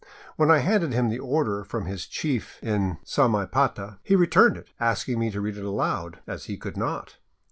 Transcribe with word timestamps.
When 0.35 0.49
I 0.49 0.57
handed 0.57 0.93
him 0.93 1.09
the 1.09 1.19
order 1.19 1.63
from 1.63 1.85
his 1.85 2.07
chief 2.07 2.57
in 2.63 2.97
Samaipata, 3.05 3.99
he 4.01 4.15
returned 4.15 4.57
it, 4.57 4.69
asking 4.79 5.19
me 5.19 5.29
to 5.29 5.39
read 5.41 5.57
it 5.59 5.63
aloud, 5.63 6.21
as 6.25 6.45
he 6.45 6.57
could 6.57 6.75
not. 6.75 7.17